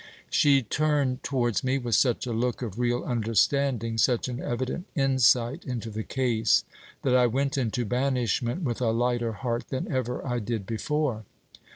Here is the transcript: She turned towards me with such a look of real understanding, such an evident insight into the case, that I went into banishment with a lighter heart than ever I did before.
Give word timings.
She 0.31 0.63
turned 0.63 1.21
towards 1.21 1.63
me 1.63 1.77
with 1.77 1.93
such 1.93 2.25
a 2.25 2.33
look 2.33 2.63
of 2.63 2.79
real 2.79 3.03
understanding, 3.03 3.99
such 3.99 4.27
an 4.27 4.41
evident 4.41 4.87
insight 4.95 5.63
into 5.63 5.91
the 5.91 6.01
case, 6.01 6.63
that 7.03 7.15
I 7.15 7.27
went 7.27 7.55
into 7.55 7.85
banishment 7.85 8.63
with 8.63 8.81
a 8.81 8.89
lighter 8.89 9.33
heart 9.33 9.67
than 9.69 9.87
ever 9.91 10.25
I 10.25 10.39
did 10.39 10.65
before. 10.65 11.25